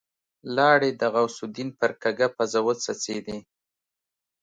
[0.55, 3.37] لاړې د غوث الدين پر کږه پزه وڅڅېدې.